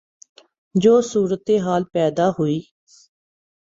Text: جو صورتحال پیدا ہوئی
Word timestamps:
جو 0.75 0.93
صورتحال 1.01 1.83
پیدا 1.93 2.27
ہوئی 2.29 2.59